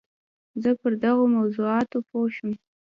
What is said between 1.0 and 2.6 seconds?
دغو موضوعاتو پوه شوم.